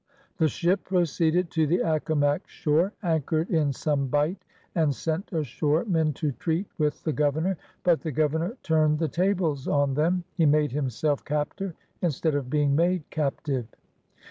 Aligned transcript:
The 0.39 0.47
ship 0.47 0.83
proceeded 0.83 1.51
to 1.51 1.67
the 1.67 1.83
Accomac 1.85 2.47
shore, 2.47 2.91
anchored 3.03 3.51
in 3.51 3.71
some 3.71 4.07
bight, 4.07 4.43
and 4.73 4.95
sent 4.95 5.31
ashore 5.31 5.85
men 5.85 6.11
to 6.13 6.31
treat 6.31 6.65
with 6.79 7.03
the 7.03 7.13
Governor. 7.13 7.55
But 7.83 8.01
the 8.01 8.11
Gover 8.11 8.39
nor 8.39 8.57
turned 8.63 8.97
the 8.97 9.07
tables 9.07 9.67
on 9.67 9.93
them. 9.93 10.23
He 10.33 10.47
made 10.47 10.71
himself 10.71 11.23
captor, 11.23 11.75
instead 12.01 12.33
of 12.33 12.49
being 12.49 12.75
made 12.75 13.07
captive. 13.11 13.67